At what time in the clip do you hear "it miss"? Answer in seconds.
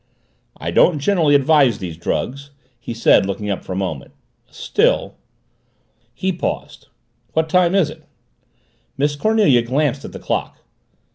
7.91-9.15